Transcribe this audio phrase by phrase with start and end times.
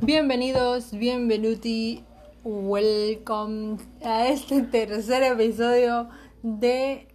[0.00, 2.02] Bienvenidos, bienvenuti,
[2.44, 6.08] welcome a este tercer episodio
[6.42, 7.08] de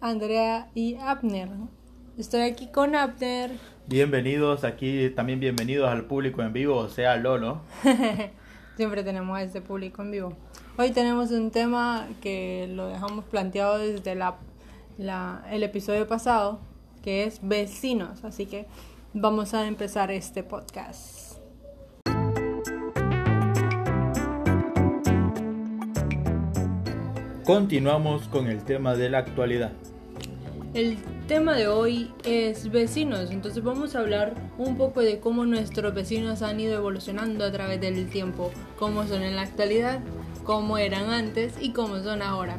[0.00, 1.48] Andrea y Abner.
[2.18, 3.50] Estoy aquí con Abner.
[3.86, 7.62] Bienvenidos aquí, también bienvenidos al público en vivo, o sea, Lolo.
[8.76, 10.36] Siempre tenemos a este público en vivo.
[10.76, 14.36] Hoy tenemos un tema que lo dejamos planteado desde la,
[14.98, 16.60] la, el episodio pasado,
[17.02, 18.24] que es vecinos.
[18.24, 18.66] Así que
[19.12, 21.32] vamos a empezar este podcast.
[27.44, 29.72] Continuamos con el tema de la actualidad.
[30.74, 30.96] El
[31.26, 36.40] tema de hoy es vecinos, entonces vamos a hablar un poco de cómo nuestros vecinos
[36.40, 40.00] han ido evolucionando a través del tiempo, cómo son en la actualidad,
[40.44, 42.56] cómo eran antes y cómo son ahora.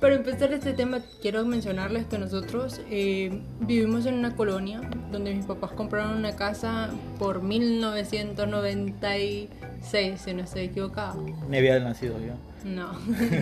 [0.00, 4.80] Para empezar este tema quiero mencionarles que nosotros eh, vivimos en una colonia
[5.10, 11.20] donde mis papás compraron una casa por 1996, si no estoy equivocado.
[11.48, 12.34] Ni había nacido yo.
[12.64, 12.92] No.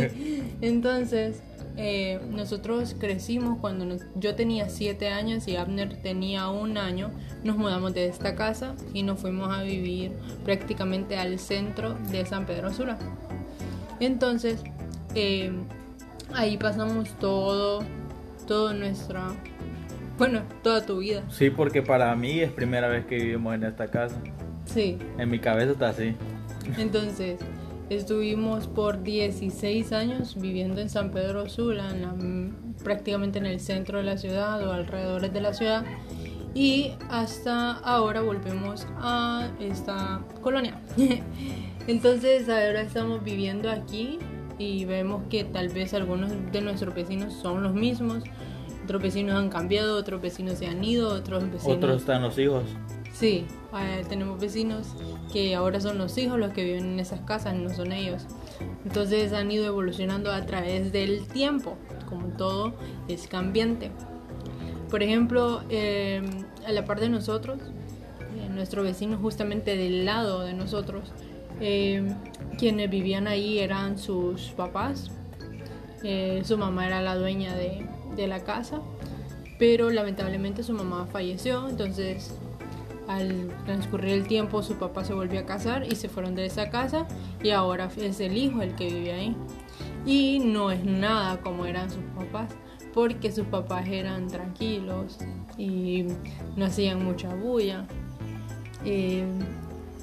[0.63, 1.43] Entonces,
[1.77, 7.11] eh, nosotros crecimos cuando yo tenía 7 años y Abner tenía un año.
[7.45, 12.47] Nos mudamos de esta casa y nos fuimos a vivir prácticamente al centro de San
[12.47, 12.97] Pedro Sula.
[14.01, 14.63] Entonces,
[15.15, 15.53] eh,
[16.35, 17.83] ahí pasamos todo,
[18.47, 19.29] todo nuestra,
[20.19, 21.23] bueno, toda tu vida.
[21.31, 24.17] Sí, porque para mí es primera vez que vivimos en esta casa.
[24.65, 24.99] Sí.
[25.19, 26.15] En mi cabeza está así.
[26.79, 27.39] Entonces,
[27.89, 31.95] Estuvimos por 16 años viviendo en San Pedro Sula,
[32.83, 35.85] prácticamente en el centro de la ciudad o alrededor de la ciudad.
[36.53, 40.81] Y hasta ahora volvemos a esta colonia.
[41.87, 44.19] Entonces ahora estamos viviendo aquí
[44.59, 48.23] y vemos que tal vez algunos de nuestros vecinos son los mismos.
[48.85, 51.77] Otros vecinos han cambiado, otros vecinos se han ido, otros vecinos...
[51.77, 52.63] Otros están los hijos.
[53.13, 53.47] Sí,
[54.09, 54.95] tenemos vecinos
[55.33, 58.27] que ahora son los hijos los que viven en esas casas, no son ellos.
[58.85, 61.77] Entonces han ido evolucionando a través del tiempo,
[62.09, 62.75] como todo
[63.09, 63.91] es cambiante.
[64.91, 66.23] Por ejemplo, eh,
[66.67, 67.59] a la par de nosotros,
[68.37, 71.13] eh, nuestro vecino justamente del lado de nosotros,
[71.61, 72.03] eh,
[72.59, 75.11] quienes vivían ahí eran sus papás,
[76.45, 77.85] su mamá era la dueña de,
[78.15, 78.81] de la casa,
[79.59, 82.39] pero lamentablemente su mamá falleció, entonces
[83.09, 86.71] al transcurrir el tiempo su papá se volvió a casar y se fueron de esa
[86.71, 87.07] casa
[87.43, 89.37] y ahora es el hijo el que vive ahí.
[90.05, 92.51] Y no es nada como eran sus papás,
[92.95, 95.19] porque sus papás eran tranquilos
[95.59, 96.05] y
[96.57, 97.87] no hacían mucha bulla.
[98.85, 99.25] Eh,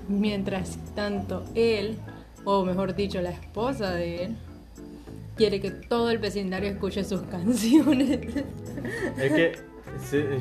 [0.08, 1.98] mientras tanto él,
[2.46, 4.36] o mejor dicho la esposa de él,
[5.36, 8.20] quiere que todo el vecindario escuche sus canciones.
[9.18, 9.74] Es que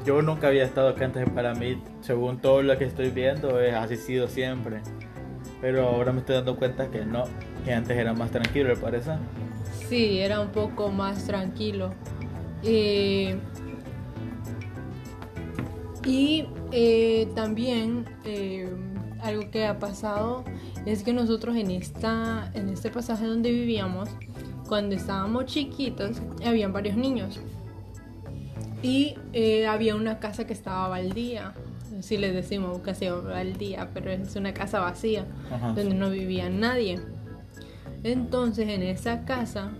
[0.04, 3.74] yo nunca había estado acá antes para mí, según todo lo que estoy viendo, es
[3.74, 4.80] así sido siempre.
[5.60, 7.24] Pero ahora me estoy dando cuenta que no,
[7.64, 9.12] que antes era más tranquilo, ¿le parece?
[9.88, 11.92] Sí, era un poco más tranquilo.
[12.64, 13.36] Eh,
[16.04, 18.68] y eh, también eh,
[19.22, 20.44] algo que ha pasado
[20.84, 24.08] es que nosotros en, esta, en este pasaje donde vivíamos,
[24.68, 27.40] cuando estábamos chiquitos, habían varios niños.
[28.82, 31.54] Y eh, había una casa que estaba baldía,
[32.00, 35.24] si le decimos casi baldía, pero es una casa vacía,
[35.74, 37.00] donde no vivía nadie.
[38.02, 39.70] Entonces en esa casa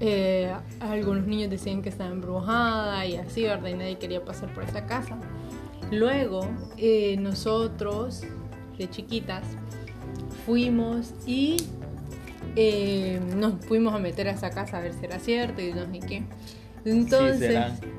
[0.00, 3.68] eh, algunos niños decían que estaba embrujada y así, ¿verdad?
[3.68, 5.18] Y nadie quería pasar por esa casa.
[5.90, 8.22] Luego eh, nosotros,
[8.78, 9.44] de chiquitas,
[10.46, 11.56] fuimos y
[13.36, 16.00] nos fuimos a meter a esa casa a ver si era cierto y no sé
[16.00, 16.22] qué.
[16.84, 17.58] Entonces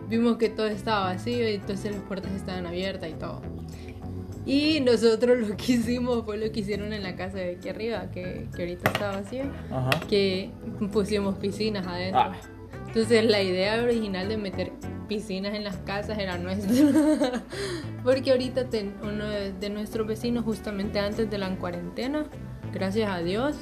[0.09, 3.41] vimos que todo estaba vacío y entonces las puertas estaban abiertas y todo.
[4.45, 8.09] Y nosotros lo que hicimos fue lo que hicieron en la casa de aquí arriba,
[8.09, 9.45] que, que ahorita está vacía,
[10.09, 10.49] que
[10.91, 12.21] pusimos piscinas adentro.
[12.21, 12.35] Ah.
[12.87, 14.71] Entonces la idea original de meter
[15.09, 16.71] piscinas en las casas era nuestra.
[18.03, 18.65] Porque ahorita
[19.03, 22.25] uno de nuestros vecinos, justamente antes de la cuarentena,
[22.71, 23.57] gracias a Dios,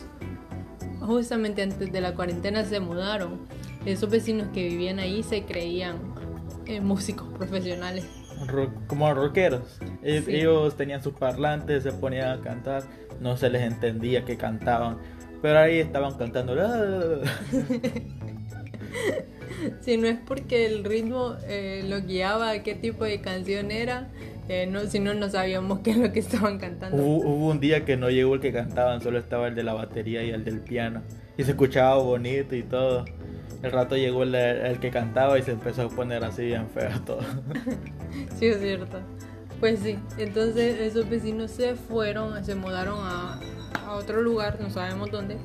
[1.00, 3.48] justamente antes de la cuarentena se mudaron
[3.86, 5.98] esos vecinos que vivían ahí se creían
[6.66, 8.06] eh, músicos profesionales.
[8.88, 9.80] como rockeros.
[10.04, 12.84] Ellos, tenían sus parlantes, se ponían a cantar,
[13.22, 14.98] no se les entendía que cantaban,
[15.42, 16.56] pero ahí estaban cantando.
[19.82, 24.10] si no es porque el ritmo eh, lo guiaba a qué tipo de canción era,
[24.50, 27.02] eh, no, si no, no sabíamos qué es lo que estaban cantando.
[27.02, 30.24] Hubo, un día que no llegó el que cantaban, solo estaba el de la batería
[30.24, 31.02] y el del piano.
[31.38, 33.06] Y se escuchaba bonito y todo.
[33.64, 37.02] El rato llegó el, el que cantaba y se empezó a poner así bien feo
[37.06, 37.22] todo.
[38.40, 39.00] Sí, es cierto.
[39.60, 43.40] Pues sí, entonces esos vecinos se fueron, se mudaron a,
[43.86, 45.38] a otro lugar, no sabemos dónde.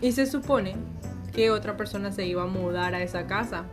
[0.00, 0.74] Y se supone
[1.32, 3.64] que otra persona se iba a mudar a esa casa.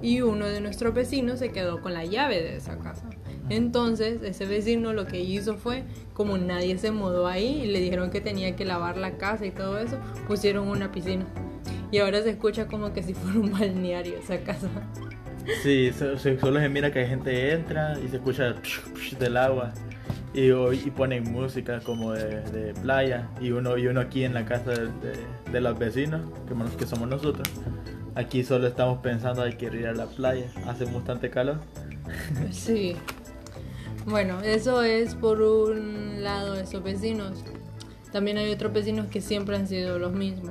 [0.00, 3.04] Y uno de nuestros vecinos se quedó con la llave de esa casa.
[3.48, 8.10] Entonces ese vecino lo que hizo fue, como nadie se mudó ahí y le dijeron
[8.10, 11.26] que tenía que lavar la casa y todo eso, pusieron una piscina.
[11.90, 14.68] Y ahora se escucha como que si fuera un balneario esa casa.
[15.62, 18.54] Sí, so- so- solo se mira que gente entra y se escucha
[19.18, 19.72] del agua
[20.34, 24.44] y, y ponen música como de, de playa y uno y uno aquí en la
[24.46, 27.46] casa de, de- de los vecinos, que, que somos nosotros.
[28.14, 31.58] Aquí solo estamos pensando hay que ir a la playa, hace bastante calor.
[32.50, 32.96] Sí.
[34.06, 37.44] Bueno, eso es por un lado de esos vecinos.
[38.10, 40.50] También hay otros vecinos que siempre han sido los mismos.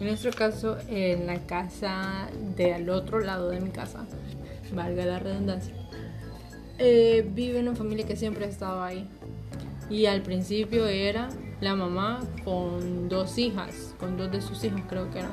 [0.00, 4.06] En nuestro caso, en la casa del otro lado de mi casa,
[4.72, 5.74] valga la redundancia,
[6.78, 9.06] eh, vive una familia que siempre ha estado ahí.
[9.90, 11.28] Y al principio era
[11.60, 15.30] la mamá con dos hijas, con dos de sus hijos creo que era.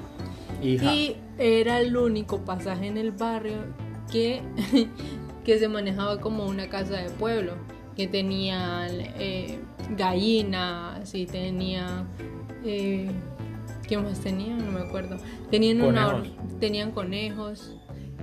[0.61, 3.57] Hija, Y era el único pasaje en el barrio
[4.11, 4.41] que,
[5.43, 7.53] que se manejaba como una casa de pueblo,
[7.95, 8.89] que tenían
[9.19, 9.59] eh,
[9.97, 12.05] gallinas y tenía...
[12.63, 13.11] Eh,
[13.87, 14.65] ¿Qué más tenían?
[14.65, 15.17] No me acuerdo.
[15.51, 16.23] Tenían, una
[16.59, 17.75] tenían conejos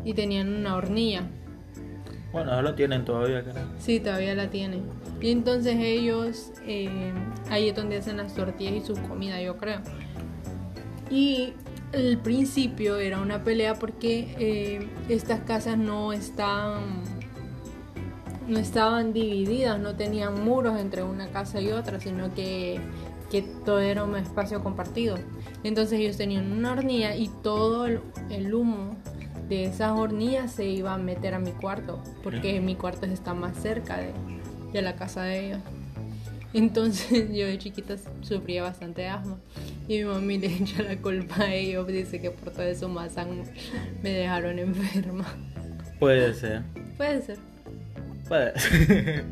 [0.04, 1.30] y tenían una hornilla.
[2.32, 3.64] Bueno, lo tienen todavía, creo.
[3.79, 4.84] Sí, todavía la tienen.
[5.20, 7.12] Y entonces ellos, eh,
[7.50, 9.81] ahí es donde hacen las tortillas y su comida, yo creo.
[11.11, 11.52] Y
[11.93, 17.02] al principio era una pelea porque eh, estas casas no están
[18.49, 22.81] no estaban divididas, no tenían muros entre una casa y otra, sino que,
[23.31, 25.17] que todo era un espacio compartido.
[25.62, 28.00] Entonces ellos tenían una hornilla y todo el,
[28.31, 28.96] el humo
[29.56, 33.56] de esas hornillas se iba a meter a mi cuarto, porque mi cuarto está más
[33.56, 34.12] cerca de,
[34.72, 35.60] de la casa de ellos.
[36.54, 39.38] Entonces yo de chiquita sufría bastante asma
[39.88, 43.14] y mi mami le echa la culpa a ellos, dice que por todo eso más
[44.02, 45.25] me dejaron enferma.
[45.98, 46.62] Puede ser.
[46.96, 47.38] Puede ser.
[48.28, 49.25] Puede ser.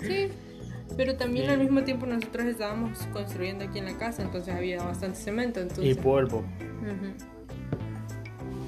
[0.00, 0.28] Sí,
[0.96, 1.52] pero también Sí.
[1.52, 5.60] al mismo tiempo nosotros estábamos construyendo aquí en la casa, entonces había bastante cemento.
[5.60, 6.38] y Entonces, polvo.
[6.38, 7.35] Ujú.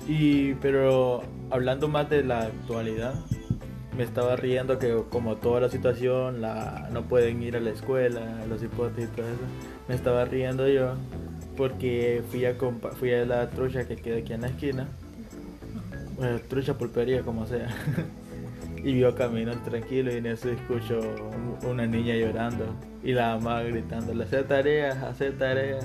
[0.09, 3.15] Y pero hablando más de la actualidad,
[3.97, 8.21] me estaba riendo que como toda la situación, la no pueden ir a la escuela,
[8.49, 9.43] los hipotes y todo eso,
[9.89, 10.95] me estaba riendo yo
[11.57, 12.55] porque fui a
[12.99, 14.89] fui a la trucha que queda aquí en la esquina,
[16.17, 17.69] bueno, trucha pulpería como sea,
[18.85, 22.65] y vio camino tranquilo y en eso escucho un- una niña llorando
[23.03, 25.85] y la mamá gritándole hacer tareas, hacer tareas.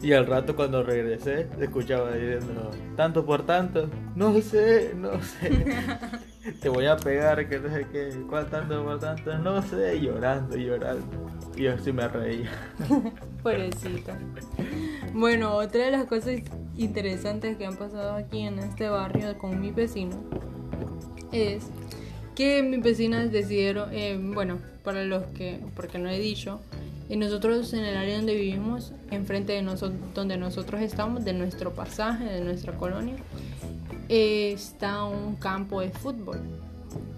[0.00, 5.74] Y al rato cuando regresé, escuchaba diciendo, tanto por tanto, no sé, no sé,
[6.60, 9.36] te voy a pegar, que no sé qué, ¿cuál tanto por tanto?
[9.38, 11.04] No sé, y llorando, y llorando.
[11.56, 12.50] Y yo sí me reía.
[13.42, 14.16] Pobrecita.
[15.12, 16.42] Bueno, otra de las cosas
[16.76, 20.16] interesantes que han pasado aquí en este barrio con mi vecino
[21.32, 21.66] es
[22.36, 26.60] que mis vecinas decidieron, eh, bueno, para los que, porque no he dicho,
[27.08, 31.74] eh, nosotros en el área donde vivimos, enfrente de nosotros, donde nosotros estamos, de nuestro
[31.74, 33.16] pasaje, de nuestra colonia,
[34.08, 36.40] eh, está un campo de fútbol.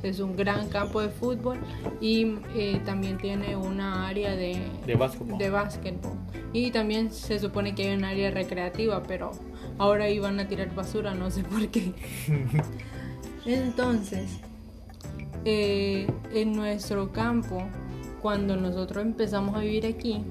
[0.03, 1.59] Es un gran campo de fútbol
[2.01, 5.39] y eh, también tiene una área de, De básquetbol.
[5.39, 6.13] de básquetbol.
[6.53, 9.31] Y también se supone que hay un área recreativa, pero
[9.79, 11.93] ahora iban a tirar basura, no sé por qué.
[13.47, 14.39] Entonces,
[15.45, 17.63] eh, en nuestro campo,
[18.23, 20.23] cuando nosotros empezamos a vivir aquí,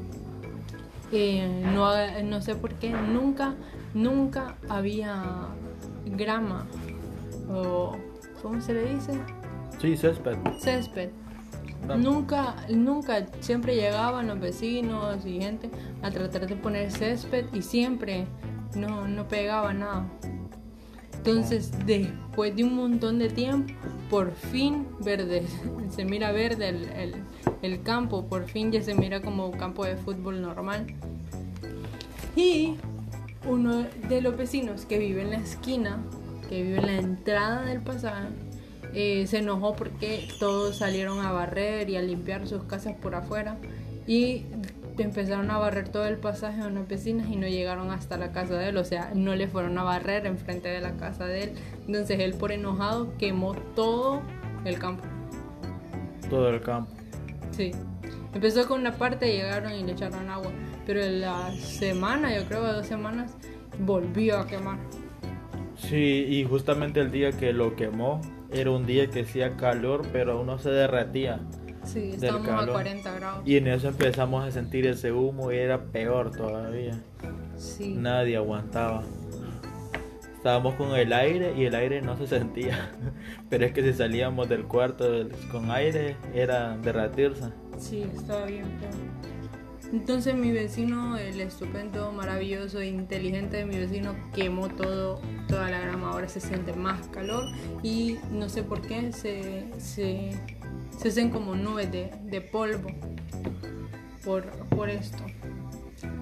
[1.12, 1.90] eh, no,
[2.24, 3.56] no sé por qué, nunca,
[3.94, 5.48] nunca había
[6.06, 6.66] grama
[7.52, 7.96] o,
[8.42, 9.20] ¿cómo se le dice?
[9.80, 10.38] Sí, césped.
[10.60, 11.10] Césped.
[11.88, 11.98] No.
[11.98, 18.28] Nunca, nunca, siempre llegaban los vecinos y gente a tratar de poner césped y siempre
[18.76, 20.06] no, no pegaba nada.
[21.20, 23.74] Entonces, después de un montón de tiempo,
[24.10, 25.44] por fin verde,
[25.90, 27.14] se mira verde el,
[27.62, 30.88] el- campo, por fin ya se mira como campo de fútbol normal.
[32.38, 32.76] Y
[33.48, 35.98] uno de los vecinos que vive en la esquina,
[36.48, 38.28] que vive en la entrada del pasaje,
[38.94, 43.58] eh, se enojó porque todos salieron a barrer y a limpiar sus casas por afuera
[44.08, 44.46] y
[45.04, 48.58] empezaron a barrer todo el pasaje a unas vecinas y no llegaron hasta la casa
[48.58, 51.52] de él, o sea, no le fueron a barrer enfrente de la casa de él.
[51.88, 54.22] Entonces él por enojado quemó todo
[54.66, 55.04] el campo.
[56.30, 56.92] Todo el campo.
[57.52, 57.72] Sí.
[58.34, 60.52] Empezó con una parte, llegaron y le echaron agua.
[60.86, 63.36] Pero en la semana, yo creo, dos semanas,
[63.80, 64.78] volvió a quemar.
[65.76, 70.40] Sí, y justamente el día que lo quemó era un día que hacía calor, pero
[70.42, 71.40] uno se derretía.
[71.92, 72.72] Sí, estábamos a calor.
[72.74, 73.48] 40 grados.
[73.48, 77.02] Y en eso empezamos a sentir ese humo y era peor todavía.
[77.58, 77.96] Sí.
[77.96, 79.04] Nadie aguantaba.
[80.36, 82.92] Estábamos con el aire y el aire no se sentía.
[83.50, 87.50] Pero es que si salíamos del cuarto con aire era derretirse.
[87.78, 88.90] Sí, estaba bien feo.
[89.92, 96.12] Entonces mi vecino, el estupendo, maravilloso inteligente de mi vecino, quemó todo, toda la grama.
[96.12, 97.46] Ahora se siente más calor
[97.82, 100.40] y no sé por qué se, se,
[100.98, 102.90] se hacen como nubes de, de polvo
[104.24, 105.24] por, por esto.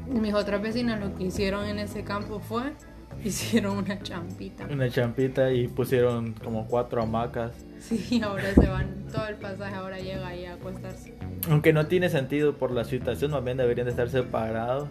[0.08, 2.74] Mis otras vecinas lo que hicieron en ese campo fue,
[3.24, 4.66] hicieron una champita.
[4.70, 7.54] Una champita y pusieron como cuatro hamacas.
[7.80, 11.14] Sí, ahora se van, todo el pasaje ahora llega ahí a acostarse.
[11.50, 14.90] Aunque no tiene sentido por la situación, más bien deberían de estar separados.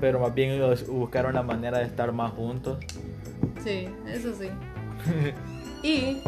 [0.00, 2.78] Pero más bien ellos buscaron la manera de estar más juntos.
[3.62, 4.48] Sí, eso sí.
[5.84, 6.18] Y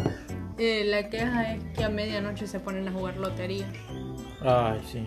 [0.57, 3.65] eh, la queja es que a medianoche se ponen a jugar lotería.
[4.41, 5.05] Ay, sí.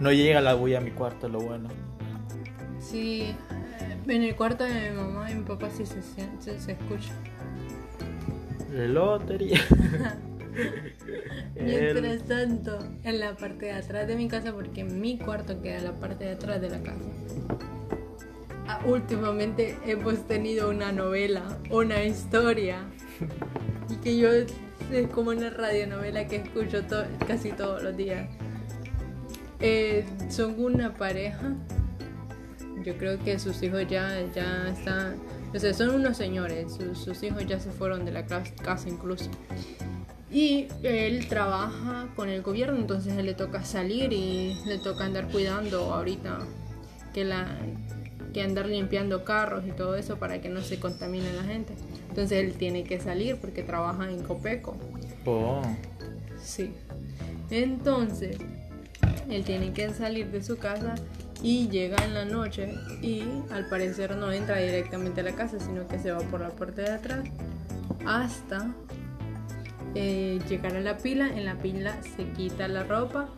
[0.00, 1.68] No llega la bulla a mi cuarto, lo bueno.
[2.80, 3.34] Sí,
[4.06, 7.12] en el cuarto de mi mamá y mi papá sí se, se, se escucha.
[8.72, 9.60] La lotería.
[11.54, 15.84] Mientras tanto, en la parte de atrás de mi casa, porque mi cuarto queda en
[15.84, 17.00] la parte de atrás de la casa.
[18.68, 22.84] Ah, últimamente hemos tenido una novela, una historia,
[23.88, 24.52] y que yo es
[25.12, 26.82] como una radionovela que escucho
[27.26, 28.28] casi todos los días.
[29.60, 31.54] Eh, son una pareja,
[32.84, 35.16] yo creo que sus hijos ya, ya están,
[35.54, 39.30] o sea, son unos señores, sus, hijos ya se fueron de la casa incluso.
[40.30, 45.28] Y él trabaja con el gobierno, entonces él le toca salir y le toca andar
[45.28, 46.40] cuidando ahorita
[47.14, 47.46] que la
[48.34, 51.72] que andar limpiando carros y todo eso para que no se contamine la gente.
[52.16, 54.74] Entonces él tiene que salir porque trabaja en Copeco.
[55.26, 55.60] Oh,
[56.42, 56.72] Sí.
[57.50, 58.38] Entonces,
[59.28, 60.94] él tiene que salir de su casa
[61.42, 65.86] y llega en la noche y al parecer no entra directamente a la casa, sino
[65.86, 67.28] que se va por la puerta de atrás
[68.06, 68.74] hasta
[69.94, 71.28] eh, llegar a la pila.
[71.28, 73.28] En la pila se quita la ropa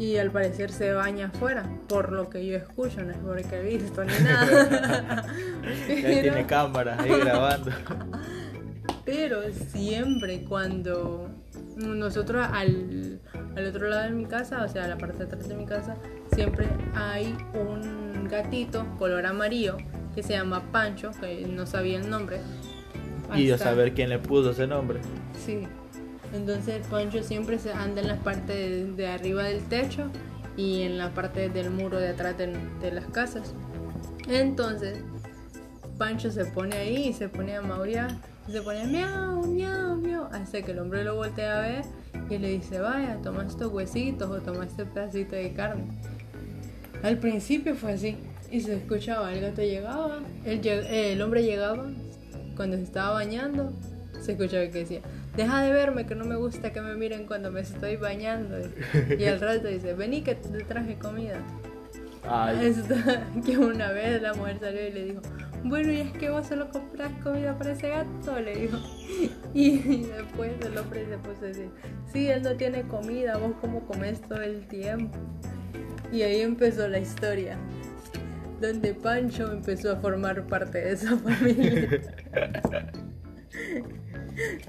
[0.00, 3.76] y al parecer se baña afuera, por lo que yo escucho, no es porque he
[3.76, 5.26] visto ni nada.
[5.66, 7.70] ya Pero- tiene cámara ahí grabando.
[9.04, 11.28] pero siempre cuando
[11.76, 13.20] nosotros al,
[13.54, 15.66] al otro lado de mi casa, o sea, a la parte de atrás de mi
[15.66, 15.96] casa,
[16.32, 19.76] siempre hay un gatito color amarillo
[20.14, 22.40] que se llama Pancho, que no sabía el nombre.
[23.34, 25.00] Y yo saber quién le puso ese nombre.
[25.44, 25.68] Sí.
[26.32, 30.10] Entonces Pancho siempre se anda en la parte de, de arriba del techo
[30.56, 33.54] y en la parte del muro de atrás de, de las casas.
[34.28, 34.98] Entonces
[35.98, 38.16] Pancho se pone ahí y se pone a maullar
[38.48, 41.84] y se pone miau, miau, miau, hasta que el hombre lo voltea a ver
[42.30, 45.84] y le dice, vaya, toma estos huesitos o toma este pedacito de carne.
[47.02, 48.16] Al principio fue así
[48.50, 51.90] y se escuchaba, el gato llegaba, el, el hombre llegaba
[52.56, 53.72] cuando se estaba bañando,
[54.20, 55.00] se escuchaba que decía,
[55.40, 58.58] deja de verme que no me gusta que me miren cuando me estoy bañando.
[59.18, 61.38] Y al rato dice, vení que te traje comida.
[62.28, 62.74] Ay,
[63.46, 65.22] que una vez la mujer salió y le dijo,
[65.64, 68.78] bueno, y es que vos solo compras comida para ese gato, le dijo.
[69.54, 71.70] Y después el hombre se puso a decir,
[72.12, 75.18] sí, él no tiene comida, vos como comes todo el tiempo.
[76.12, 77.56] Y ahí empezó la historia,
[78.60, 82.00] donde Pancho empezó a formar parte de esa familia.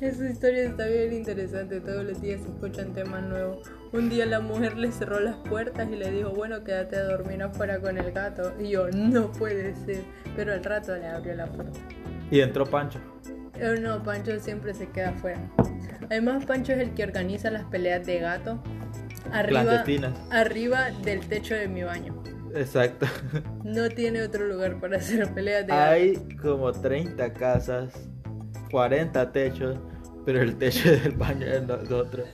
[0.01, 3.69] Esa historia está bien interesante, todos los días se escuchan temas nuevos.
[3.93, 7.41] Un día la mujer le cerró las puertas y le dijo, bueno, quédate a dormir
[7.43, 8.53] afuera con el gato.
[8.59, 10.03] Y yo, no puede ser.
[10.35, 11.79] Pero al rato le abrió la puerta.
[12.29, 12.99] y entró Pancho.
[13.53, 15.41] Pero no, Pancho siempre se queda afuera.
[16.09, 18.61] Además, Pancho es el que organiza las peleas de gato
[19.31, 19.83] arriba,
[20.31, 22.21] arriba del techo de mi baño.
[22.55, 23.05] Exacto.
[23.63, 25.91] No tiene otro lugar para hacer peleas de gato.
[25.91, 27.93] Hay como 30 casas,
[28.71, 29.77] 40 techos,
[30.25, 32.27] pero el techo del baño es nosotros.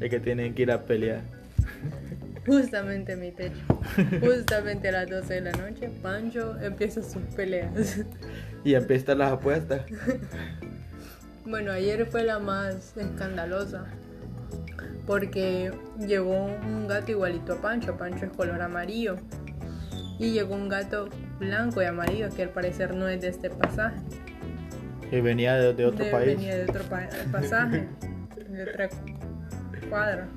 [0.00, 1.22] Es que tienen que ir a pelear.
[2.46, 3.60] Justamente mi techo.
[4.20, 8.00] Justamente a las 12 de la noche, Pancho empieza sus peleas.
[8.64, 9.82] Y empiezan las apuestas.
[11.44, 13.86] Bueno, ayer fue la más escandalosa.
[15.06, 17.96] Porque llegó un gato igualito a Pancho.
[17.96, 19.16] Pancho es color amarillo.
[20.18, 23.96] Y llegó un gato blanco y amarillo que al parecer no es de este pasaje.
[25.10, 26.36] Y venía de, de otro De- país.
[26.36, 27.88] Venía de otro pa- pasaje.
[28.48, 28.88] De otra
[29.88, 30.28] cuadra.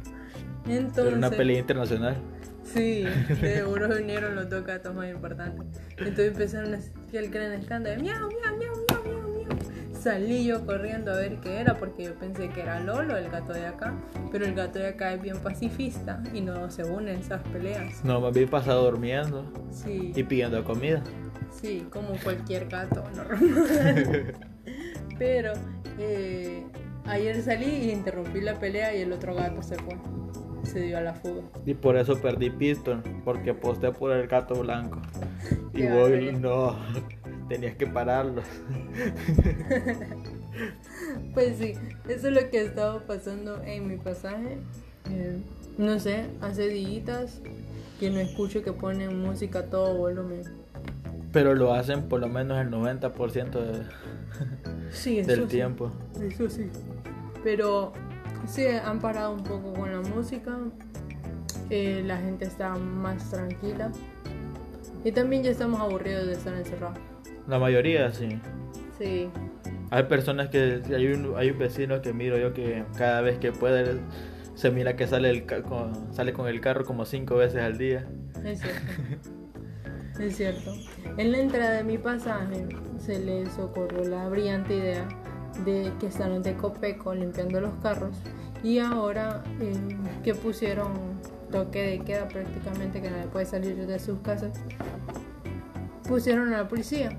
[0.67, 1.05] Entonces.
[1.07, 2.15] Era una pelea internacional.
[2.63, 5.65] Sí, de seguro vinieron los dos gatos más importantes.
[5.97, 9.59] Entonces empezaron a que el gran escándalo, miau, miau, miau, miau, miau, miau.
[9.99, 13.53] Salí yo corriendo a ver qué era porque yo pensé que era Lolo, el gato
[13.53, 13.93] de acá.
[14.31, 18.03] Pero el gato de acá es bien pacifista y no se une en esas peleas.
[18.03, 21.03] No, más bien pasado durmiendo Sí, y pidiendo comida.
[21.51, 24.33] sí, como cualquier gato normal.
[25.21, 25.53] Pero
[25.99, 26.63] eh,
[27.05, 29.95] ayer salí y interrumpí la pelea y el otro gato se fue.
[30.63, 31.43] Se dio a la fuga.
[31.63, 34.99] Y por eso perdí Piston, porque aposté por el gato blanco.
[35.75, 36.75] Y voy, no,
[37.49, 38.41] tenías que pararlo.
[41.33, 41.73] Pues sí,
[42.09, 44.57] eso es lo que ha estado pasando en mi pasaje.
[45.09, 45.37] Eh,
[45.77, 47.41] no sé, hace días
[47.99, 50.41] que no escucho que ponen música a todo volumen.
[51.31, 53.85] Pero lo hacen por lo menos el 90% de-
[54.91, 55.91] Sí, eso del sí, tiempo.
[56.21, 56.69] Eso sí.
[57.43, 57.93] Pero
[58.47, 60.57] sí, han parado un poco con la música.
[61.69, 63.91] Eh, la gente está más tranquila.
[65.03, 66.97] Y también ya estamos aburridos de estar encerrados.
[67.47, 68.39] La mayoría sí.
[68.97, 69.29] Sí,
[69.89, 73.51] Hay personas que, hay un, hay un vecino que miro yo que cada vez que
[73.51, 73.99] puede
[74.53, 75.45] se mira que sale, el,
[76.11, 78.07] sale con el carro como cinco veces al día.
[78.45, 79.31] es cierto.
[80.19, 80.73] es cierto.
[81.17, 82.67] En la entrada de mi pasaje
[82.99, 85.07] se les ocurrió la brillante idea
[85.65, 88.15] de que están de Copeco limpiando los carros
[88.63, 89.73] y ahora eh,
[90.23, 90.91] que pusieron
[91.51, 94.53] toque de queda prácticamente que nadie puede salir de sus casas
[96.11, 97.17] pusieron a la policía.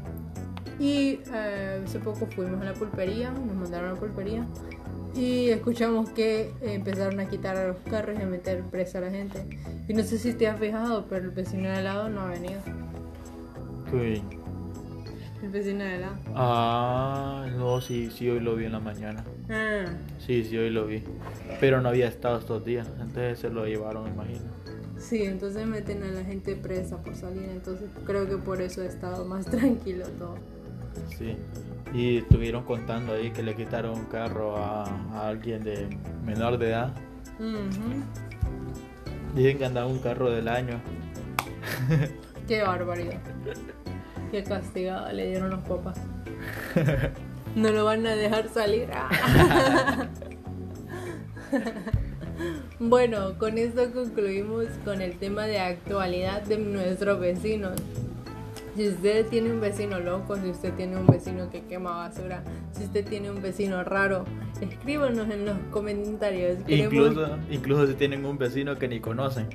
[0.79, 4.47] Y eh, hace poco fuimos a la pulpería nos mandaron a la pulpería
[5.15, 9.11] y escuchamos que empezaron a quitar a los carros y a meter presa a la
[9.11, 9.47] gente.
[9.89, 12.27] Y no sé si te has fijado pero el vecino de al lado no ha
[12.29, 12.61] venido
[13.93, 14.23] Uy.
[15.43, 19.25] el vecino de lado Ah, no, sí, sí, hoy lo vi en la mañana.
[19.51, 19.85] ah,
[20.19, 21.03] Sí, sí, hoy lo vi.
[21.61, 22.89] Pero no había estado estos días.
[23.01, 24.41] Entonces se lo llevaron, me imagino.
[24.99, 28.87] sí entonces meten a la gente presa por salir entonces creo que por eso ha
[28.87, 30.37] estado más tranquilo todo
[31.19, 31.37] Sí.
[31.95, 35.89] Y estuvieron contando ahí que le quitaron un carro a, a alguien de
[36.25, 36.95] menor de edad.
[37.39, 38.03] Ujú.
[39.35, 40.81] Dicen que andaba un carro del año.
[42.49, 43.21] Qué barbaridad.
[44.33, 45.99] Qué castigada le dieron los papás.
[47.55, 48.89] No lo van a dejar salir.
[48.95, 50.09] Ah.
[52.81, 57.75] Bueno, con esto concluimos con el tema de actualidad de nuestros vecinos.
[58.75, 62.43] Si usted tiene un vecino loco, si usted tiene un vecino que quema basura,
[62.73, 64.25] si usted tiene un vecino raro,
[64.61, 66.57] escríbanos en los comentarios.
[66.67, 69.47] Queremos- Incluso, incluso si tienen un vecino que ni conocen.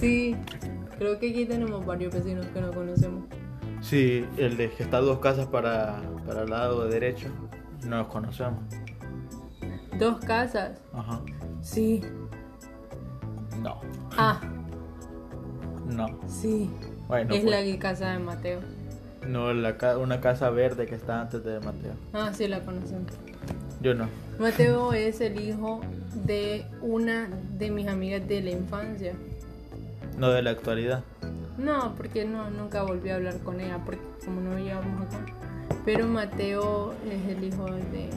[0.00, 0.34] Sí,
[0.98, 3.24] creo que aquí tenemos varios vecinos que no conocemos.
[3.80, 7.28] Sí, el de que está dos casas para, para el lado derecho.
[7.86, 8.60] No los conocemos.
[9.98, 10.78] Dos casas.
[10.92, 11.20] Ajá.
[11.62, 12.02] Sí.
[13.62, 13.80] No,
[14.16, 14.40] Ah,
[15.86, 16.06] no.
[16.28, 16.70] sí.
[17.08, 18.60] Bueno, es pues, la casa de Mateo.
[19.26, 21.92] no, la, ca- una casa verde que está antes de Mateo.
[22.12, 23.12] Ah, sí, la conocemos.
[23.80, 24.08] Yo no.
[24.38, 25.80] Mateo es el hijo
[26.24, 29.12] de una de mis amigas de la infancia.
[30.16, 31.02] No de la actualidad.
[31.58, 35.24] No, porque no, nunca volví a hablar con ella, porque como no llevamos acá.
[35.84, 38.10] Pero Mateo es el hijo de,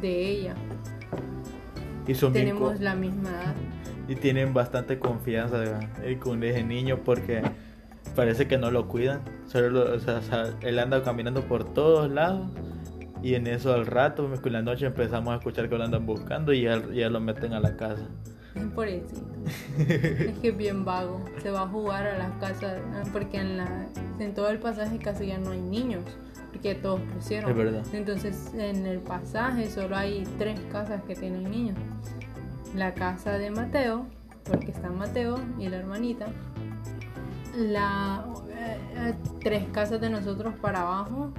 [0.00, 0.54] de ella.
[2.06, 3.54] Y son Tenemos la misma edad.
[4.08, 5.80] y tienen bastante confianza
[6.20, 7.42] con ese niño porque
[8.16, 9.20] parece que no lo cuidan.
[9.46, 12.50] Solo lo- o sea, o sea, él anda caminando por todos lados
[13.22, 16.52] y en eso al rato, en la noche empezamos a escuchar que lo andan buscando
[16.52, 18.08] y ya, ya lo meten a la casa.
[18.54, 19.16] Es por eso.
[19.78, 21.24] es que es bien vago.
[21.42, 22.80] Se va a jugar a las casas
[23.12, 23.86] porque en, la,
[24.18, 26.04] en todo el pasaje casi ya no hay niños.
[26.52, 27.50] Porque todos crecieron.
[27.50, 27.84] Es verdad.
[27.92, 31.78] Entonces en el pasaje solo hay tres casas que tienen niños.
[32.76, 34.06] La casa de Mateo,
[34.44, 36.26] porque está Mateo y la hermanita.
[37.56, 41.32] La eh, eh, tres casas de nosotros para abajo.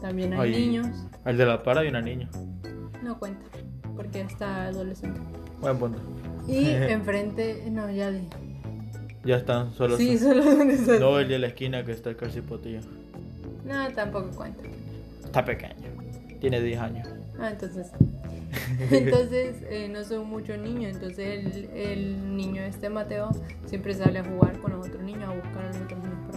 [0.00, 0.88] También hay niños.
[1.24, 2.28] El de la para y una niña.
[3.02, 3.44] No cuenta.
[3.96, 5.20] Porque está adolescente.
[5.60, 5.98] Buen punto.
[6.48, 8.26] Y enfrente, no, ya dije.
[9.24, 10.98] Ya están, solo Sí, son- solo donde está.
[10.98, 12.80] No, el de la esquina que está casi potillo.
[13.64, 14.62] No, tampoco cuenta.
[15.24, 15.74] Está pequeño.
[16.40, 17.08] Tiene 10 años.
[17.38, 17.88] Ah, entonces.
[18.90, 20.94] Entonces, eh, no son muchos niños.
[20.94, 23.30] Entonces, el, el niño este Mateo
[23.66, 26.29] siempre sale a jugar con los otros niños, a buscar a los otros niños.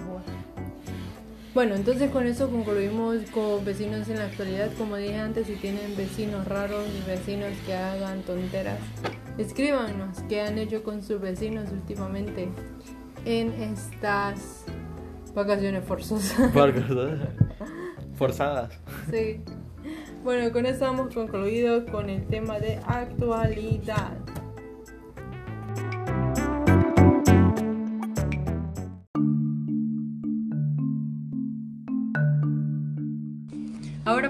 [1.54, 4.72] Bueno, entonces con eso concluimos con vecinos en la actualidad.
[4.76, 8.80] Como dije antes, si tienen vecinos raros y vecinos que hagan tonteras,
[9.38, 12.50] escríbanos qué han hecho con sus vecinos últimamente
[13.26, 14.66] en estas
[15.36, 16.52] vacaciones forzosas.
[18.16, 18.80] Forzadas.
[19.12, 19.42] Sí.
[20.24, 24.18] Bueno, con eso hemos concluido con el tema de actualidad.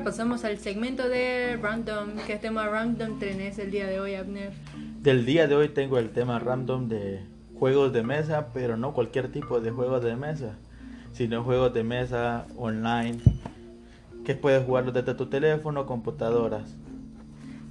[0.03, 2.09] Pasamos al segmento de Random.
[2.27, 4.51] ¿Qué tema random tenés el día de hoy, Abner?
[5.01, 7.21] Del día de hoy tengo el tema random de
[7.57, 10.57] juegos de mesa, pero no cualquier tipo de juegos de mesa,
[11.13, 13.19] sino juegos de mesa online
[14.25, 16.75] que puedes jugar desde tu teléfono o computadoras.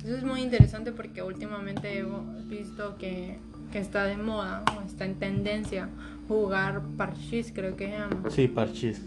[0.02, 2.06] Eso es muy interesante porque últimamente he
[2.48, 3.38] visto que,
[3.70, 5.88] que está de moda, o está en tendencia
[6.28, 8.30] jugar parchís, creo que se llama.
[8.30, 9.02] Sí, parchís.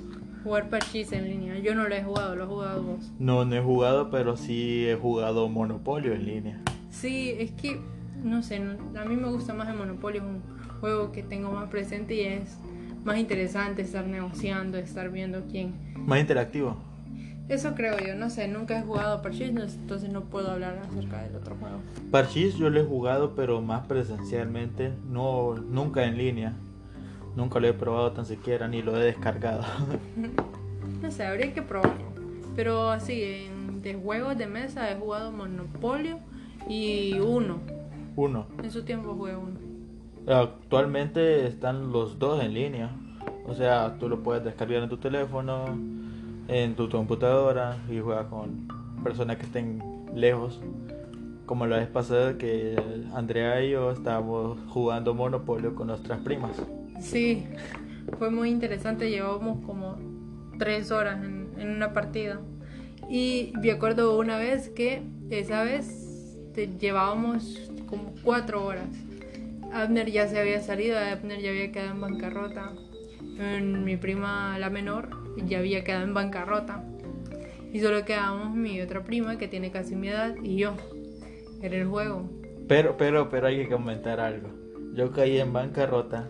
[0.45, 1.57] Jugar parchís en línea.
[1.57, 3.11] Yo no lo he jugado, lo he jugado vos.
[3.17, 6.61] No, no he jugado, pero sí he jugado Monopolio en línea.
[6.91, 7.81] Sí, es que,
[8.23, 10.43] no sé, a mí me gusta más el Monopolio, es un
[10.79, 12.59] juego que tengo más presente y es
[13.03, 15.73] más interesante estar negociando, estar viendo quién.
[15.97, 16.77] Más interactivo.
[17.49, 21.37] Eso creo yo, no sé, nunca he jugado parchís, entonces no puedo hablar acerca del
[21.37, 21.77] otro juego.
[22.11, 26.53] Parchís yo lo he jugado, pero más presencialmente, no, nunca en línea.
[27.35, 29.63] Nunca lo he probado tan siquiera, ni lo he descargado.
[31.01, 32.05] No sé, habría que probarlo.
[32.55, 36.19] Pero así, en- de juegos de mesa he jugado Monopolio
[36.67, 37.59] y uno.
[38.15, 38.47] Uno.
[38.63, 39.59] En su tiempo jugué uno.
[40.27, 42.89] Actualmente están los dos en línea.
[43.47, 45.65] O sea, tú lo puedes descargar en tu teléfono,
[46.47, 48.67] en tu computadora y juegas con
[49.03, 49.83] personas que estén
[50.15, 50.61] lejos.
[51.45, 52.75] Como la vez pasada que
[53.13, 56.59] Andrea y yo estábamos jugando Monopolio con nuestras primas.
[56.99, 57.43] Sí,
[58.17, 59.09] fue muy interesante.
[59.09, 59.97] Llevábamos como
[60.57, 62.41] tres horas en, en una partida.
[63.09, 68.87] Y me acuerdo una vez que esa vez te llevábamos como cuatro horas.
[69.73, 72.71] Abner ya se había salido, Abner ya había quedado en bancarrota.
[73.61, 75.09] Mi prima, la menor,
[75.45, 76.83] ya había quedado en bancarrota.
[77.73, 80.75] Y solo quedábamos mi otra prima, que tiene casi mi edad, y yo.
[81.61, 82.29] Era el juego.
[82.69, 84.49] Pero, pero, pero hay que comentar algo.
[84.93, 86.29] Yo caí en bancarrota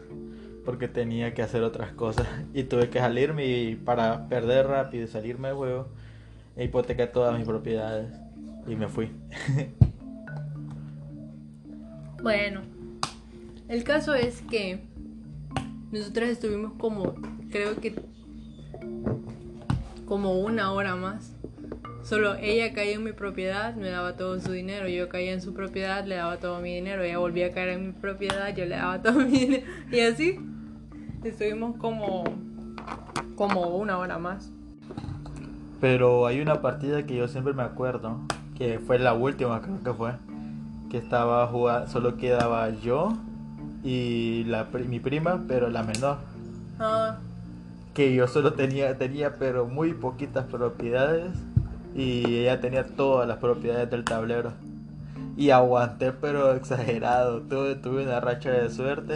[0.66, 5.08] porque tenía que hacer otras cosas y tuve que salirme y para perder rápido y
[5.08, 5.88] salirme del juego,
[6.58, 8.12] hipotequé todas mis propiedades
[8.68, 9.12] y me fui.
[12.22, 12.62] Bueno,
[13.68, 14.80] el caso es que
[15.92, 17.14] nosotros estuvimos como,
[17.52, 17.94] creo que
[20.08, 21.36] como una hora más.
[22.04, 24.88] Solo ella caía en mi propiedad, me daba todo su dinero.
[24.88, 27.04] Yo caía en su propiedad, le daba todo mi dinero.
[27.04, 29.68] Ella volvía a caer en mi propiedad, yo le daba todo mi dinero.
[29.92, 30.40] Y así
[31.30, 32.24] estuvimos como,
[33.36, 34.52] como una hora más.
[35.82, 38.20] Pero hay una partida que yo siempre me acuerdo,
[38.58, 40.14] que fue la última creo que fue,
[40.90, 43.14] que estaba jugando, solo quedaba yo
[43.84, 46.18] y la, mi prima, pero la menor.
[46.80, 47.18] Ah,
[47.96, 51.32] que yo solo tenía, tenía pero muy poquitas propiedades
[51.96, 54.52] y ella tenía todas las propiedades del tablero.
[55.38, 59.14] Y aguanté pero exagerado, tuve, tuve una racha de suerte,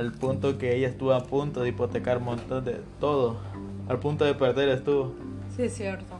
[0.00, 3.38] al punto que ella estuvo a punto de hipotecar un montón de todo,
[3.86, 5.14] al punto de perder estuvo.
[5.54, 6.16] sí es cierto.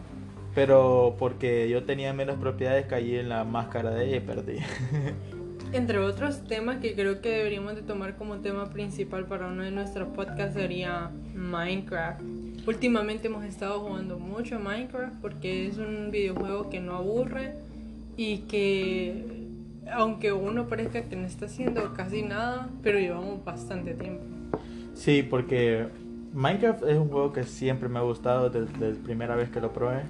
[0.55, 4.57] Pero porque yo tenía menos propiedades caí en la máscara de ella y perdí.
[5.73, 9.71] Entre otros temas que creo que deberíamos de tomar como tema principal para uno de
[9.71, 12.21] nuestros podcasts sería Minecraft.
[12.67, 17.55] Últimamente hemos estado jugando mucho Minecraft porque es un videojuego que no aburre
[18.17, 19.40] y que
[19.93, 24.23] aunque uno parezca que no está haciendo casi nada, pero llevamos bastante tiempo.
[24.95, 25.87] Sí, porque
[26.33, 29.73] Minecraft es un juego que siempre me ha gustado desde, la primera vez que lo
[29.73, 30.03] probé.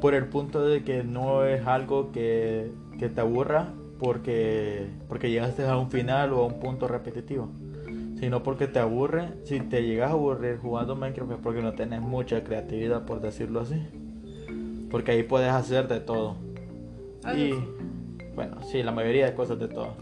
[0.00, 5.66] Por el punto de que no es algo que, que te aburra porque, porque llegaste
[5.66, 7.48] a un final o a un punto repetitivo.
[8.18, 9.34] Sino porque te aburre.
[9.44, 13.60] Si te llegas a aburrir jugando Minecraft es porque no tienes mucha creatividad, por decirlo
[13.60, 13.82] así.
[14.90, 16.36] Porque ahí puedes hacer de todo.
[17.36, 17.54] Y.
[18.34, 19.94] bueno, sí, la mayoría de cosas de todo.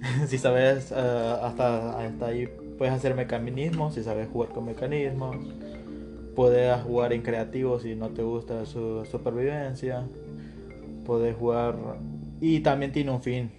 [0.26, 2.48] si sabes, eh, hasta, hasta ahí
[2.78, 5.36] puedes hacer mecanismos, si sabes jugar con mecanismos.
[6.34, 10.04] Puedes jugar en creativo si no te gusta su supervivencia.
[11.04, 11.76] Puedes jugar...
[12.40, 13.50] Y también tiene un fin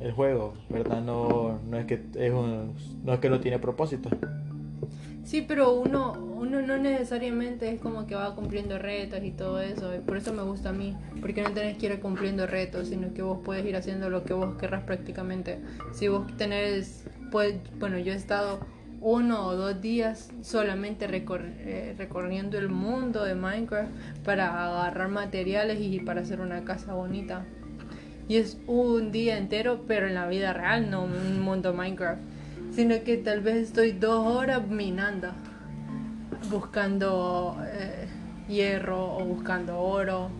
[0.00, 1.02] el juego, ¿verdad?
[1.02, 2.72] No, no, es, que es un-
[3.04, 4.08] no es que no tiene propósito.
[5.24, 9.94] Sí, pero uno, uno no necesariamente es como que va cumpliendo retos y todo eso.
[9.94, 10.96] Y por eso me gusta a mí.
[11.20, 14.32] Porque no tenés que ir cumpliendo retos, sino que vos puedes ir haciendo lo que
[14.32, 15.60] vos querrás prácticamente.
[15.92, 18.60] Si vos tenés, pues, bueno, yo he estado
[19.02, 23.90] uno o dos días solamente recor- eh, recorriendo el mundo de Minecraft
[24.24, 27.44] para agarrar materiales y para hacer una casa bonita.
[28.28, 32.20] Y es un día entero, pero en la vida real, no un mundo Minecraft.
[32.72, 35.28] Sino que tal vez estoy dos horas minando,
[36.50, 38.06] buscando eh,
[38.48, 40.30] hierro o buscando oro.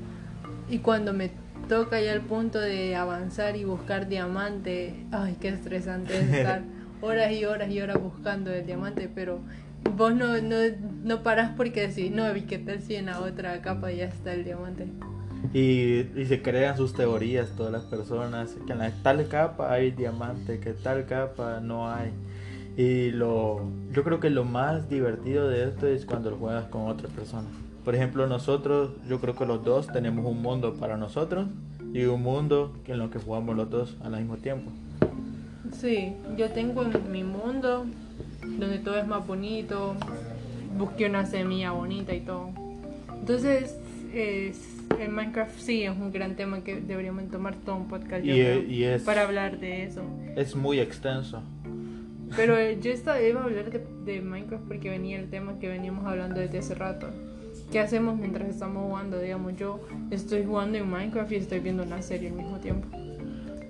[0.68, 1.30] Y cuando me
[1.68, 6.62] toca ya el punto de avanzar y buscar diamante, ay, qué estresante es estar
[7.00, 9.40] horas y horas y horas buscando el diamante, pero
[9.96, 10.56] vos no, no,
[11.04, 14.32] no paras porque decís, no, vi que tal si en la otra capa ya está
[14.32, 14.86] el diamante.
[15.52, 19.90] Y, y se crean sus teorías todas las personas, que en la tal capa hay
[19.90, 22.12] diamante, que tal capa no hay.
[22.76, 23.60] Y lo,
[23.92, 27.50] yo creo que lo más divertido de esto es cuando lo juegas con otras personas.
[27.84, 31.48] Por ejemplo, nosotros, yo creo que los dos tenemos un mundo para nosotros
[31.92, 34.70] y un mundo en lo que jugamos los dos al mismo tiempo.
[35.72, 37.86] Sí, yo tengo mi mundo
[38.42, 39.94] donde todo es más bonito,
[40.76, 42.50] busqué una semilla bonita y todo.
[43.18, 43.76] Entonces,
[44.12, 48.28] es, el Minecraft sí es un gran tema que deberíamos tomar todo un podcast Y,
[48.30, 50.02] creo, y es, para hablar de eso.
[50.36, 51.42] es muy extenso.
[52.36, 55.68] Pero eh, yo estaba, iba a hablar de, de Minecraft porque venía el tema que
[55.68, 57.08] veníamos hablando desde hace rato.
[57.72, 59.18] ¿Qué hacemos mientras estamos jugando?
[59.20, 62.88] Digamos, yo estoy jugando en Minecraft y estoy viendo una serie al mismo tiempo.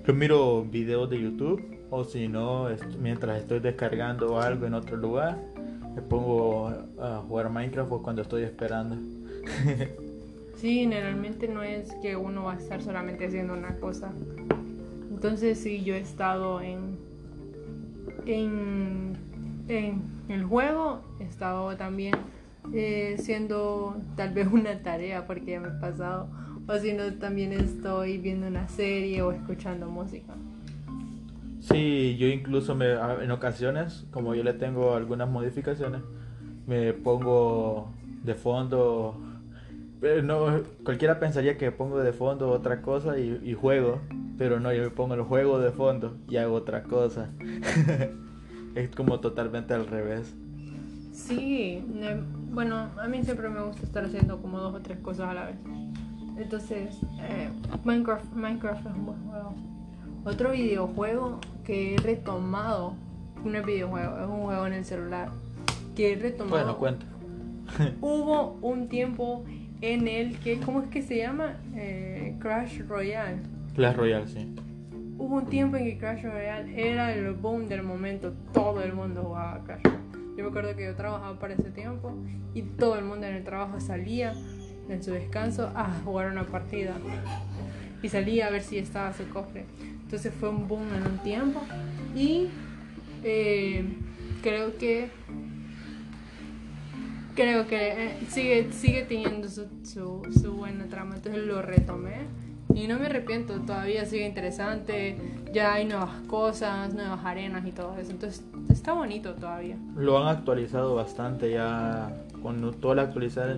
[0.07, 4.97] Yo miro videos de YouTube o si no, est- mientras estoy descargando algo en otro
[4.97, 5.37] lugar,
[5.95, 8.95] me pongo a jugar Minecraft o cuando estoy esperando.
[10.61, 14.11] Sí, generalmente no es que uno va a estar solamente haciendo una cosa.
[15.09, 16.99] Entonces sí, yo he estado en,
[18.27, 19.17] en,
[19.67, 22.13] en el juego, he estado también
[22.75, 26.27] eh, haciendo tal vez una tarea porque ya me he pasado,
[26.67, 30.35] o si no también estoy viendo una serie o escuchando música.
[31.59, 36.01] Sí, yo incluso me, en ocasiones, como yo le tengo algunas modificaciones,
[36.67, 37.89] me pongo
[38.23, 39.30] de fondo.
[40.01, 44.01] Eh, No, cualquiera pensaría que pongo de fondo otra cosa y, y juego,
[44.37, 47.29] pero no, yo me pongo el juego de fondo y hago otra cosa.
[48.75, 50.33] es como totalmente al revés.
[51.13, 51.83] Sí,
[52.51, 55.45] bueno, a mí siempre me gusta estar haciendo como dos o tres cosas a la
[55.45, 55.55] vez.
[56.37, 57.49] Entonces, eh,
[57.83, 59.53] Minecraft, Minecraft es un buen juego.
[60.23, 62.95] Otro videojuego que he retomado,
[63.43, 65.29] no es videojuego, es un juego en el celular,
[65.95, 66.57] que he retomado.
[66.57, 67.05] Bueno, cuenta.
[68.01, 69.43] Hubo un tiempo
[69.81, 71.57] en el que, ¿cómo es que se llama?
[71.75, 73.37] Eh, Crash Royale.
[73.75, 74.55] Clash Royale, sí.
[75.17, 78.33] Hubo un tiempo en que Crash Royale era el boom del momento.
[78.53, 79.83] Todo el mundo jugaba a Crash.
[80.37, 82.15] Yo me acuerdo que yo trabajaba para ese tiempo
[82.53, 84.33] y todo el mundo en el trabajo salía
[84.89, 86.95] en su descanso a jugar una partida.
[88.01, 89.65] Y salía a ver si estaba su cofre.
[89.79, 91.61] Entonces fue un boom en un tiempo.
[92.15, 92.49] Y
[93.23, 93.85] eh,
[94.41, 95.09] creo que
[97.35, 101.15] creo que eh, sigue, sigue teniendo su, su, su buena trama.
[101.15, 102.15] Entonces lo retomé
[102.73, 103.59] y no me arrepiento.
[103.61, 105.17] Todavía sigue interesante.
[105.53, 108.11] Ya hay nuevas cosas, nuevas arenas y todo eso.
[108.11, 109.77] Entonces está bonito todavía.
[109.95, 113.57] Lo han actualizado bastante ya con todas las actualiza-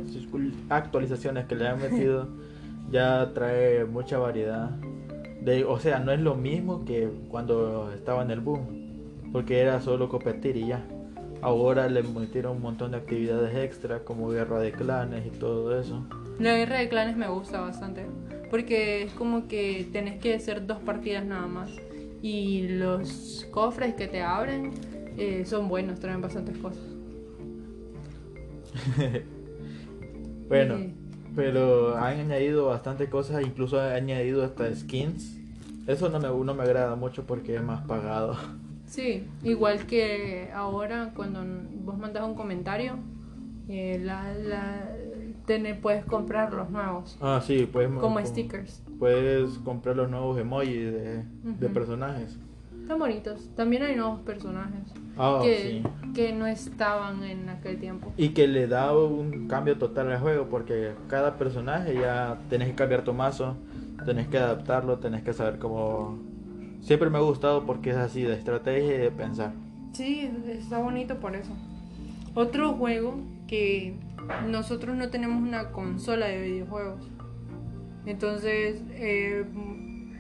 [0.70, 2.28] actualizaciones que le han metido.
[2.92, 4.70] ya trae mucha variedad.
[5.42, 8.62] De, o sea, no es lo mismo que cuando estaba en el boom,
[9.34, 10.82] porque era solo competir y ya.
[11.44, 16.06] Ahora le metieron un montón de actividades extra como guerra de clanes y todo eso.
[16.40, 18.06] La guerra de clanes me gusta bastante.
[18.50, 21.70] Porque es como que tenés que hacer dos partidas nada más.
[22.22, 24.72] Y los cofres que te abren
[25.18, 26.82] eh, son buenos, traen bastantes cosas.
[30.48, 30.94] bueno, Sí.
[31.36, 35.38] pero han añadido bastantes cosas, incluso han añadido hasta skins.
[35.88, 38.38] Eso no me, no me agrada mucho porque es más pagado.
[38.94, 41.40] Sí, igual que ahora cuando
[41.84, 42.94] vos mandas un comentario,
[43.68, 44.88] eh, la, la,
[45.48, 48.84] tener- puedes comprar los nuevos, Ah, sí, puedes, como com- stickers.
[49.00, 52.38] puedes comprar los nuevos emojis de, personajes.
[52.84, 53.50] Están bonitos.
[53.56, 54.84] También hay nuevos personajes
[55.18, 56.12] Ah, que, sí.
[56.14, 58.12] que no estaban en aquel tiempo.
[58.16, 62.76] Y que le da un cambio total al juego porque cada personaje ya tenés que
[62.76, 63.56] cambiar tu mazo,
[64.06, 66.32] tenés que adaptarlo, tenés que saber cómo...
[66.84, 69.54] Siempre me ha gustado porque es así, de estrategia y de pensar.
[69.94, 71.52] Sí, está bonito por eso.
[72.36, 73.96] Otro juego que
[74.48, 77.10] nosotros no tenemos una consola de videojuegos.
[78.06, 79.46] Entonces, eh,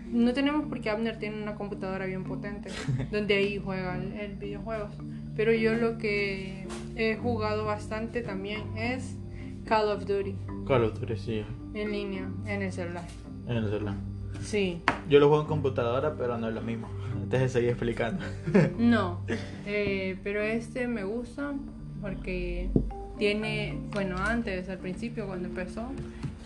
[0.10, 2.70] no tenemos porque Abner tiene una computadora bien potente
[3.12, 4.92] donde ahí juega el, el videojuegos.
[5.36, 9.18] Pero yo lo que he jugado bastante también es
[9.66, 10.36] Call of Duty
[10.68, 13.04] Call of Duty, sí, en línea, en el celular.
[13.48, 14.13] en el celular.
[14.42, 14.82] Sí.
[15.10, 16.88] Yo lo juego en computadora, pero no es lo mismo.
[17.22, 18.24] Entonces seguí explicando.
[18.78, 19.20] No,
[19.66, 21.54] eh, pero este me gusta
[22.02, 22.70] porque
[23.18, 25.84] tiene, bueno, antes, al principio, cuando empezó,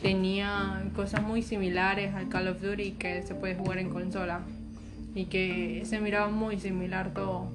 [0.02, 4.42] tenía cosas muy similares al Call of Duty que se puede jugar en consola
[5.16, 7.48] y que se miraba muy similar todo.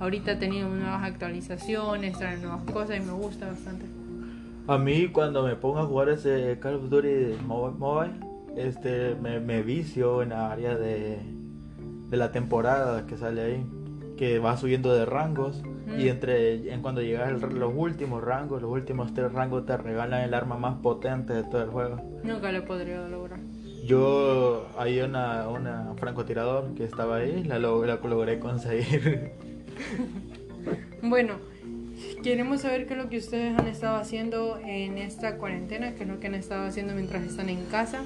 [0.00, 3.86] Ahorita ha tenido nuevas actualizaciones, trae nuevas cosas y me gusta bastante.
[4.66, 8.12] A mí cuando me pongo a jugar ese Call of Duty mo- Mobile,
[8.56, 11.18] este, me, me vicio en la área de,
[12.10, 13.66] de la temporada que sale ahí.
[14.16, 15.62] que va subiendo de rangos
[15.98, 16.08] y Mm.
[16.08, 20.56] entre en cuando llegas los últimos rangos, los últimos tres rangos te regalan el arma
[20.56, 22.00] más potente de todo el juego.
[22.22, 23.40] Nunca lo podría lograr.
[23.84, 29.32] Yo hay una, una francotirador que estaba ahí, la, log- la logré conseguir.
[31.02, 31.34] Bueno,
[32.24, 36.08] queremos saber qué es lo que ustedes han estado haciendo en esta cuarentena, qué es
[36.08, 38.02] lo que han estado haciendo mientras están en casa.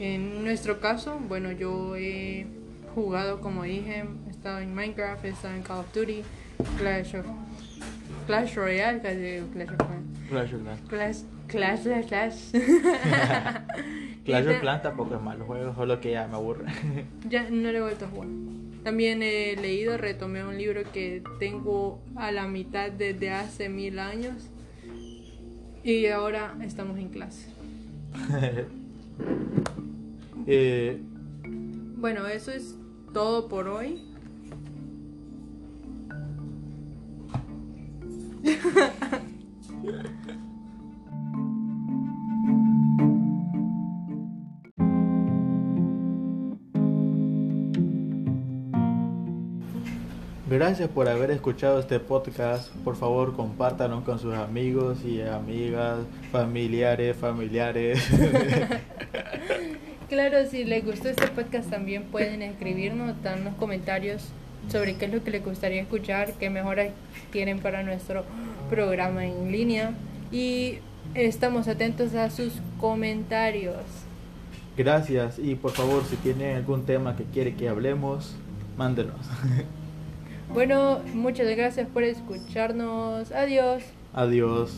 [0.00, 2.46] En nuestro caso, bueno, yo he
[2.96, 6.22] jugado, como dije, he estado en Minecraft, he estado en Call of Duty,
[6.78, 7.26] Clash of
[8.26, 10.18] Clash Royale, Clash of Clans.
[10.28, 10.80] Clash of Clans.
[10.88, 12.36] Clash Clash Clash
[14.24, 14.46] Clash.
[14.48, 16.64] Of Clans tampoco es malo juego, solo que ya me aburre.
[17.28, 18.28] Ya no le he vuelto a jugar.
[18.84, 24.50] También he leído, retomé un libro que tengo a la mitad desde hace mil años.
[25.82, 27.48] Y ahora estamos en clase.
[30.46, 31.00] Eh,
[31.96, 32.76] Bueno, eso es
[33.14, 34.02] todo por hoy.
[50.54, 52.68] Gracias por haber escuchado este podcast.
[52.84, 55.98] Por favor, compártanlo con sus amigos y amigas,
[56.30, 58.08] familiares, familiares.
[60.08, 64.28] Claro, si les gustó este podcast también pueden escribirnos, darnos comentarios
[64.68, 66.90] sobre qué es lo que les gustaría escuchar, qué mejoras
[67.32, 68.24] tienen para nuestro
[68.70, 69.92] programa en línea.
[70.30, 70.78] Y
[71.14, 73.82] estamos atentos a sus comentarios.
[74.76, 78.36] Gracias y por favor, si tienen algún tema que quiere que hablemos,
[78.76, 79.18] mándenos.
[80.54, 83.32] Bueno, muchas gracias por escucharnos.
[83.32, 83.82] Adiós.
[84.12, 84.70] Adiós.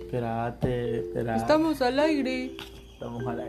[0.00, 1.40] Espérate, espérate.
[1.40, 2.56] Estamos al aire.
[3.00, 3.44] どうもまだ